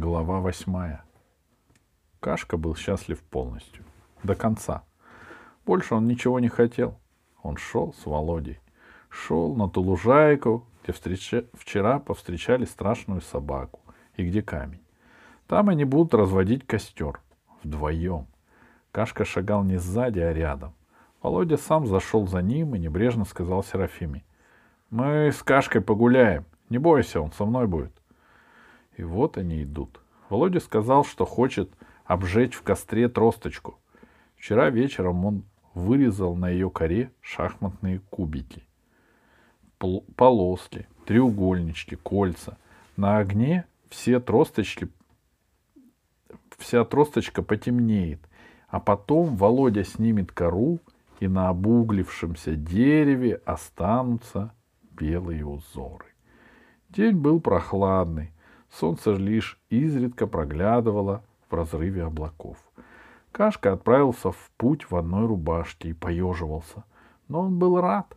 [0.00, 1.02] Глава восьмая.
[2.20, 3.84] Кашка был счастлив полностью.
[4.22, 4.84] До конца.
[5.66, 7.00] Больше он ничего не хотел.
[7.42, 8.60] Он шел с Володей.
[9.08, 11.46] Шел на ту лужайку, где встреча...
[11.52, 13.80] вчера повстречали страшную собаку
[14.14, 14.84] и где камень.
[15.48, 17.20] Там они будут разводить костер.
[17.64, 18.28] Вдвоем.
[18.92, 20.74] Кашка шагал не сзади, а рядом.
[21.20, 24.22] Володя сам зашел за ним и небрежно сказал Серафиме.—
[24.90, 26.44] Мы с Кашкой погуляем.
[26.70, 27.92] Не бойся, он со мной будет.
[28.98, 30.00] И вот они идут.
[30.28, 31.70] Володя сказал, что хочет
[32.04, 33.78] обжечь в костре тросточку.
[34.36, 38.64] Вчера вечером он вырезал на ее коре шахматные кубики.
[40.16, 42.58] Полоски, треугольнички, кольца.
[42.96, 44.88] На огне все тросточки,
[46.58, 48.20] вся тросточка потемнеет,
[48.66, 50.80] а потом Володя снимет кору,
[51.20, 54.52] и на обуглившемся дереве останутся
[54.90, 56.06] белые узоры.
[56.88, 58.32] День был прохладный,
[58.72, 62.56] солнце лишь изредка проглядывало в разрыве облаков.
[63.32, 66.84] Кашка отправился в путь в одной рубашке и поеживался,
[67.28, 68.16] но он был рад.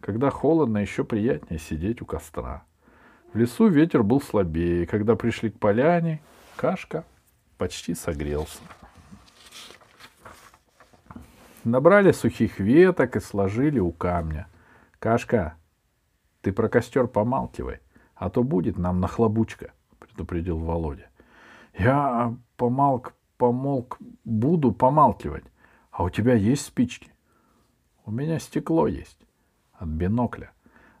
[0.00, 2.64] Когда холодно, еще приятнее сидеть у костра.
[3.32, 6.20] В лесу ветер был слабее, когда пришли к поляне,
[6.56, 7.04] Кашка
[7.58, 8.60] почти согрелся.
[11.64, 14.46] Набрали сухих веток и сложили у камня.
[14.98, 15.56] Кашка,
[16.40, 17.80] ты про костер помалкивай,
[18.14, 21.08] а то будет нам нахлобучка, предупредил Володя.
[21.78, 25.44] Я помалк, помолк, буду помалкивать.
[25.90, 27.12] А у тебя есть спички?
[28.04, 29.18] У меня стекло есть.
[29.72, 30.52] От бинокля.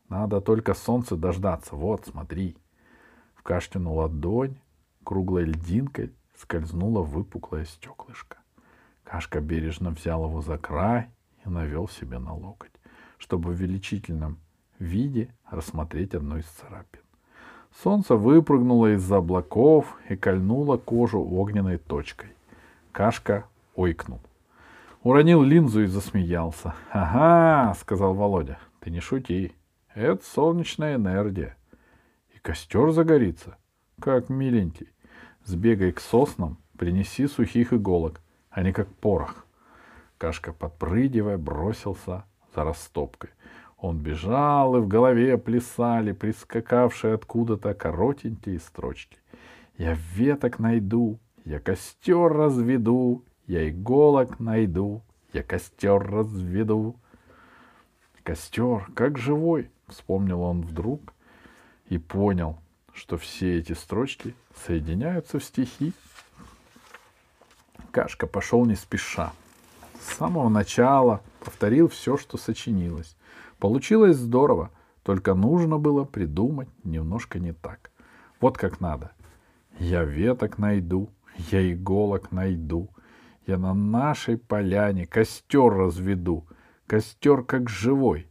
[0.08, 1.76] Надо только солнце дождаться.
[1.76, 2.56] Вот, смотри.
[3.34, 4.58] В Каштину ладонь
[5.04, 8.38] круглой льдинкой скользнуло выпуклое стеклышко.
[9.04, 11.10] Кашка бережно взял его за край
[11.44, 12.72] и навел себе на локоть,
[13.18, 14.40] чтобы в величительном
[14.78, 17.05] виде рассмотреть одну из царапин.
[17.82, 22.30] Солнце выпрыгнуло из-за облаков и кольнуло кожу огненной точкой.
[22.90, 24.20] Кашка ойкнул.
[25.02, 29.52] Уронил линзу и засмеялся.— Ага,— сказал Володя,— ты не шути.
[29.94, 31.56] Это солнечная энергия.
[32.34, 33.56] И костер загорится.
[34.00, 34.88] Как миленький.
[35.44, 38.22] Сбегай к соснам, принеси сухих иголок.
[38.50, 39.44] Они как порох.
[40.16, 43.30] Кашка, подпрыгивая, бросился за растопкой.
[43.86, 49.16] Он бежал, и в голове плясали прискакавшие откуда-то коротенькие строчки.
[49.78, 55.02] «Я веток найду, я костер разведу, я иголок найду,
[55.32, 56.96] я костер разведу».
[58.24, 61.14] «Костер, как живой!»— вспомнил он вдруг
[61.88, 62.58] и понял,
[62.92, 64.34] что все эти строчки
[64.66, 65.92] соединяются в стихи.
[67.92, 69.32] Кашка пошел не спеша.
[70.00, 73.16] С самого начала повторил все, что сочинилось.
[73.58, 74.70] Получилось здорово,
[75.02, 77.90] только нужно было придумать немножко не так.
[78.40, 79.12] Вот как надо.
[79.78, 81.10] Я веток найду,
[81.50, 82.88] я иголок найду,
[83.46, 86.46] я на нашей поляне костер разведу,
[86.86, 88.26] костер как живой.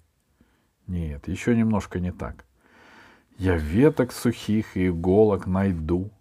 [0.88, 2.46] Нет, еще немножко не так.
[3.38, 6.12] Я веток сухих и иголок найду,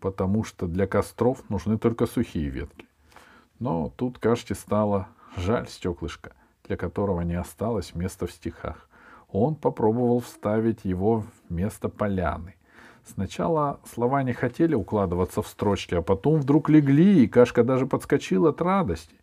[0.00, 2.86] потому что для костров нужны только сухие ветки.
[3.58, 6.32] Но тут Каште стало жаль стеклышко,
[6.64, 8.88] для которого не осталось места в стихах.
[9.28, 12.54] Он попробовал вставить его вместо поляны.
[13.04, 18.46] Сначала слова не хотели укладываться в строчки, а потом вдруг легли, и Кашка даже подскочил
[18.46, 19.16] от радости.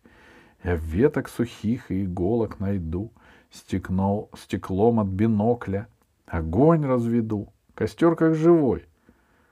[0.62, 3.10] Я веток сухих и иголок найду,
[3.50, 5.88] стекнул, стеклом от бинокля,
[6.26, 8.84] огонь разведу, костер как живой.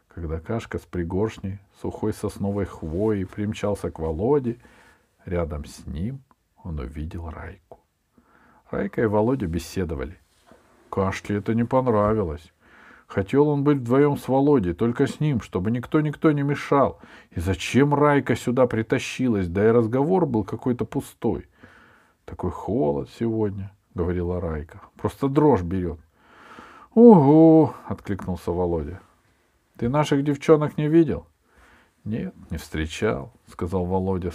[0.08, 4.58] Когда Кашка с пригоршней сухой сосновой хвоей примчался к Володе,
[5.28, 6.22] Рядом с ним
[6.64, 7.80] он увидел Райку.
[8.70, 10.18] Райка и Володя беседовали.
[10.90, 12.52] Кашке это не понравилось.
[13.06, 17.00] Хотел он быть вдвоем с Володей, только с ним, чтобы никто-никто не мешал.
[17.30, 19.48] И зачем Райка сюда притащилась?
[19.48, 21.46] Да и разговор был какой-то пустой.
[22.26, 24.82] Такой холод сегодня,— говорила Райка.
[24.96, 25.98] Просто дрожь берет.—
[26.94, 29.00] Угу,— откликнулся Володя.—
[29.78, 31.26] Ты наших девчонок не видел?—
[32.04, 34.32] Нет, не встречал,— сказал Володя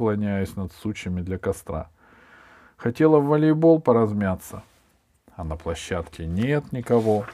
[0.00, 1.90] склоняясь над сучьями для костра.
[2.78, 4.62] Хотела в волейбол поразмяться,
[5.36, 7.26] а на площадке нет никого.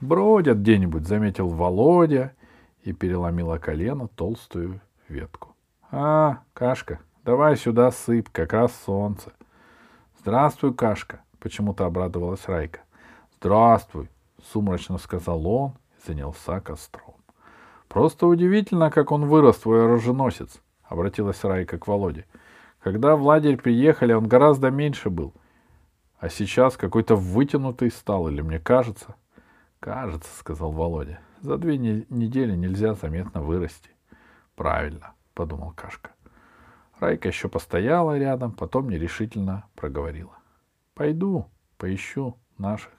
[0.00, 2.32] Бродят где-нибудь, заметил Володя
[2.80, 5.54] и переломила колено толстую ветку.
[5.90, 9.34] А, Кашка, давай сюда сыпь, как раз солнце.
[10.20, 12.80] Здравствуй, Кашка, почему-то обрадовалась Райка.
[13.40, 14.08] Здравствуй,
[14.52, 17.15] сумрачно сказал он и занялся костром.
[17.88, 22.26] Просто удивительно, как он вырос, твой оруженосец,— обратилась Райка к Володе.
[22.80, 25.34] Когда в лагерь приехали, он гораздо меньше был.
[26.18, 29.14] А сейчас какой-то вытянутый стал, или мне кажется?
[29.80, 31.20] Кажется, сказал Володя.
[31.40, 33.90] За две не- недели нельзя заметно вырасти.
[34.54, 36.10] Правильно, подумал Кашка.
[36.98, 40.38] Райка еще постояла рядом, потом нерешительно проговорила.
[40.94, 41.46] Пойду,
[41.76, 42.92] поищу наших.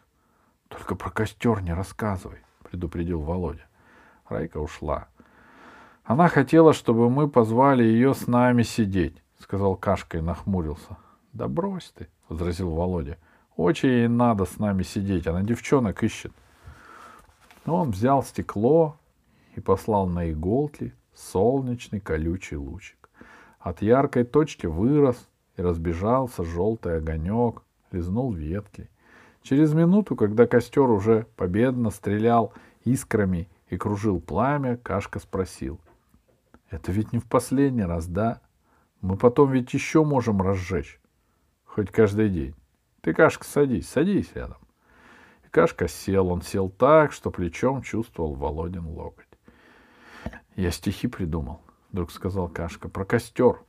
[0.67, 3.65] Только про костер не рассказывай, предупредил Володя.
[4.29, 5.07] Райка ушла.
[6.03, 10.97] Она хотела, чтобы мы позвали ее с нами сидеть, сказал Кашка и нахмурился.
[11.33, 13.17] Да брось ты, возразил Володя.
[13.55, 16.31] Очень ей надо с нами сидеть, она девчонок ищет.
[17.65, 18.95] Он взял стекло
[19.55, 23.09] и послал на иголки солнечный колючий лучик.
[23.59, 25.27] От яркой точки вырос
[25.57, 28.89] и разбежался желтый огонек, лизнул ветки.
[29.41, 32.53] Через минуту, когда костер уже победно стрелял
[32.83, 35.79] искрами и кружил пламя, Кашка спросил.—
[36.69, 38.41] Это ведь не в последний раз, да?
[39.01, 40.99] Мы потом ведь еще можем разжечь.
[41.65, 42.55] Хоть каждый день.
[43.01, 44.57] Ты, Кашка, садись, садись рядом.
[45.45, 46.29] И Кашка сел.
[46.29, 49.25] Он сел так, что плечом чувствовал Володин локоть.—
[50.55, 51.61] Я стихи придумал,—
[51.91, 53.61] вдруг сказал Кашка,— про костер.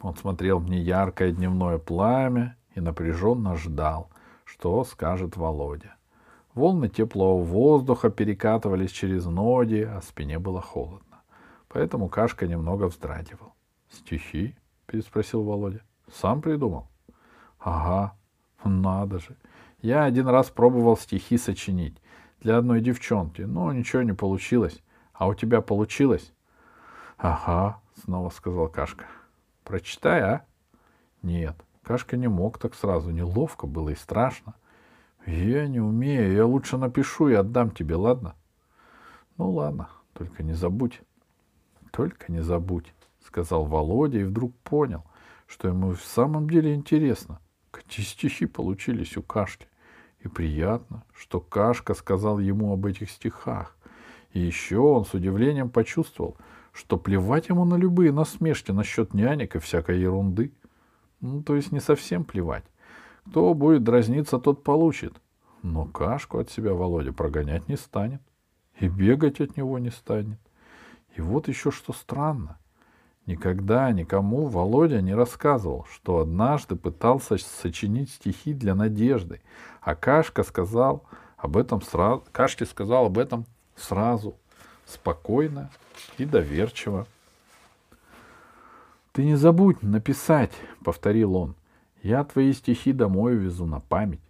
[0.00, 4.10] Он смотрел в неяркое дневное пламя и напряженно ждал,
[4.44, 5.96] что скажет Володя.
[6.54, 11.22] Волны теплого воздуха перекатывались через ноги, а спине было холодно.
[11.68, 13.54] Поэтому Кашка немного вздрагивал.—
[13.90, 14.54] Стихи?—
[14.86, 15.80] переспросил Володя.—
[16.12, 16.88] Сам придумал?—
[17.58, 18.14] Ага,
[18.64, 19.36] надо же.
[19.80, 21.96] Я один раз пробовал стихи сочинить
[22.40, 24.82] для одной девчонки, но ничего не получилось.
[25.14, 26.34] А у тебя получилось?—
[27.16, 29.06] Ага,— снова сказал Кашка.—
[29.64, 30.44] Прочитай, а?—
[31.22, 33.10] Нет, Кашка не мог так сразу.
[33.10, 34.54] Неловко было и страшно.—
[35.26, 38.34] Я не умею, я лучше напишу и отдам тебе, ладно?—
[39.38, 41.00] Ну ладно, только не забудь.—
[41.92, 45.04] Только не забудь,— сказал Володя и вдруг понял,
[45.46, 47.40] что ему в самом деле интересно,
[47.70, 49.66] какие стихи получились у Кашки.
[50.20, 53.76] И приятно, что Кашка сказал ему об этих стихах.
[54.32, 56.36] И еще он с удивлением почувствовал,
[56.72, 60.52] что плевать ему на любые насмешки насчет нянек и всякой ерунды.
[61.20, 62.64] Ну, то есть не совсем плевать.
[63.28, 65.14] Кто будет дразниться, тот получит.
[65.62, 68.20] Но Кашку от себя Володя прогонять не станет.
[68.78, 70.38] И бегать от него не станет.
[71.16, 72.58] И вот еще что странно.
[73.26, 79.40] Никогда никому Володя не рассказывал, что однажды пытался сочинить стихи для Надежды,
[79.80, 81.04] а Кашка сказал
[81.36, 83.46] об этом сразу, Кашке сказал об этом
[83.76, 84.36] сразу,
[84.86, 85.70] спокойно
[86.18, 87.06] и доверчиво.
[89.12, 90.52] «Ты не забудь написать»,—
[90.84, 91.54] повторил он.
[92.02, 94.20] «Я твои стихи домой везу на память».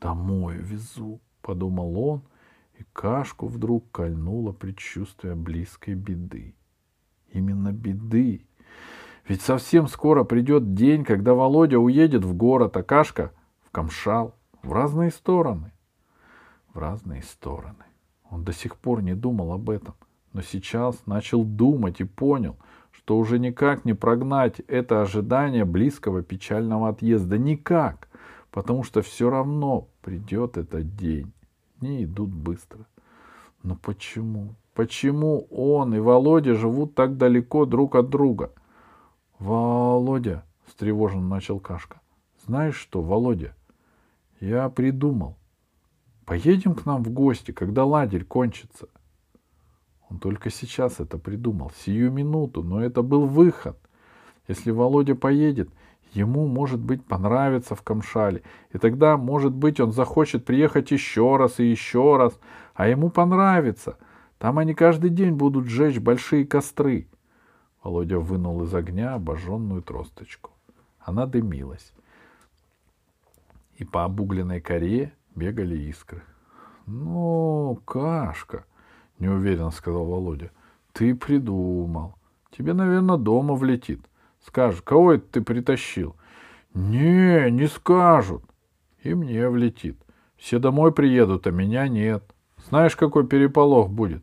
[0.00, 2.22] «Домой везу»,— подумал он,
[2.78, 6.54] и Кашку вдруг кольнуло предчувствие близкой беды.
[7.32, 8.46] Именно беды.
[9.26, 13.32] Ведь совсем скоро придет день, когда Володя уедет в город, а Кашка—
[13.68, 15.72] в Камшал, в разные стороны.
[16.72, 17.84] В разные стороны.
[18.30, 19.94] Он до сих пор не думал об этом,
[20.32, 22.56] но сейчас начал думать и понял,
[22.98, 27.38] что уже никак не прогнать это ожидание близкого печального отъезда.
[27.38, 28.08] Никак,
[28.50, 31.32] потому что все равно придет этот день.
[31.78, 32.86] Дни идут быстро.
[33.62, 34.56] Но почему?
[34.74, 38.52] Почему он и Володя живут так далеко друг от друга?—
[39.38, 42.00] Володя,— встревоженно начал Кашка,—
[42.46, 43.54] знаешь что, Володя,
[44.40, 45.36] я придумал.
[46.24, 48.88] Поедем к нам в гости, когда лагерь кончится.
[50.10, 53.78] Он только сейчас это придумал, сию минуту, но это был выход.
[54.46, 55.70] Если Володя поедет,
[56.14, 61.60] ему, может быть, понравится в Камшале, и тогда, может быть, он захочет приехать еще раз
[61.60, 62.38] и еще раз,
[62.74, 63.98] а ему понравится.
[64.38, 67.08] Там они каждый день будут сжечь большие костры.
[67.82, 70.52] Володя вынул из огня обожженную тросточку.
[71.00, 71.92] Она дымилась.
[73.76, 76.22] И по обугленной коре бегали искры.—
[76.86, 78.64] Ну, Кашка,—
[79.18, 80.50] неуверенно сказал Володя,—
[80.92, 82.14] ты придумал.
[82.50, 84.00] Тебе, наверное, дома влетит.
[84.46, 86.16] Скажешь, кого это ты притащил?—
[86.74, 88.44] Не, не скажут.
[89.02, 89.96] И мне влетит.
[90.36, 92.24] Все домой приедут, а меня нет.
[92.68, 94.22] Знаешь, какой переполох будет?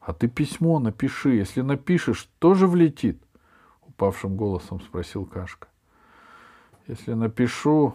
[0.00, 1.30] А ты письмо напиши.
[1.30, 3.22] Если напишешь, тоже влетит?
[3.86, 5.68] Упавшим голосом спросил Кашка.
[6.86, 7.94] Если напишу,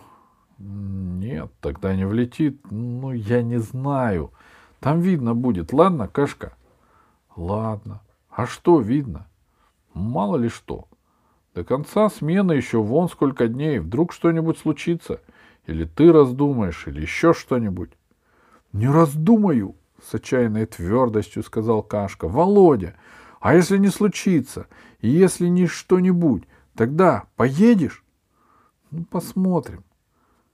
[0.57, 2.59] нет, тогда не влетит.
[2.69, 4.31] Ну, я не знаю.
[4.81, 5.71] Там видно будет.
[5.73, 6.53] Ладно, Кашка?
[7.35, 8.01] Ладно.
[8.29, 9.27] А что видно?
[9.93, 10.87] Мало ли что.
[11.53, 13.77] До конца смены еще вон сколько дней.
[13.77, 15.21] Вдруг что-нибудь случится.
[15.67, 17.91] Или ты раздумаешь, или еще что-нибудь.
[18.73, 22.27] Не раздумаю, с отчаянной твердостью сказал Кашка.
[22.27, 22.95] Володя,
[23.39, 24.65] а если не случится,
[24.99, 26.43] и если не что-нибудь,
[26.75, 28.03] тогда поедешь?
[28.89, 29.83] Ну, посмотрим.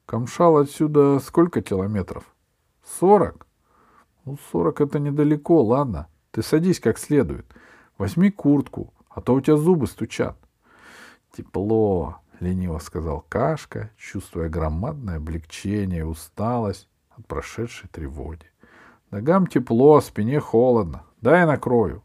[0.06, 2.26] Камшал отсюда сколько километров?
[3.00, 3.47] Сорок?
[4.28, 6.10] Ну, сорок это недалеко, ладно.
[6.32, 7.46] Ты садись как следует.
[7.98, 10.36] Возьми куртку, а то у тебя зубы стучат.
[11.32, 18.52] Тепло, лениво сказал Кашка, чувствуя громадное облегчение и усталость от прошедшей тревоги.
[19.12, 21.04] Ногам тепло, спине холодно.
[21.22, 22.04] Дай накрою.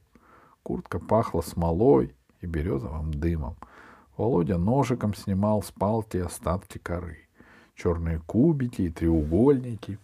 [0.62, 3.56] Куртка пахла смолой и березовым дымом.
[4.16, 7.18] Володя ножиком снимал с палки остатки коры.
[7.74, 9.98] Черные кубики и треугольники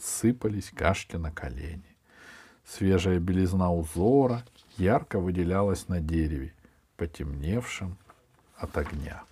[0.00, 1.96] сыпались Кашке на колени.
[2.66, 4.44] Свежая белизна узора
[4.76, 6.54] ярко выделялась на дереве,
[6.96, 7.96] потемневшем
[8.56, 9.22] от огня.